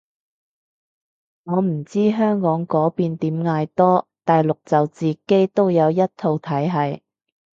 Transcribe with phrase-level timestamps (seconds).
[1.43, 7.01] 我唔知香港嗰邊點嗌多，大陸就自己都有一套體係